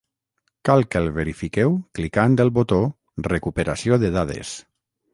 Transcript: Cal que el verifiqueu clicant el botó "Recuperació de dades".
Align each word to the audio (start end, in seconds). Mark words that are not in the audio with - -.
Cal 0.69 0.85
que 0.95 1.01
el 1.05 1.09
verifiqueu 1.17 1.77
clicant 1.99 2.39
el 2.47 2.51
botó 2.59 2.83
"Recuperació 3.31 4.03
de 4.07 4.15
dades". 4.21 4.61